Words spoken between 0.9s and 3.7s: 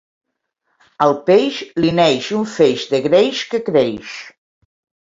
Al peix li neix un feix de greix que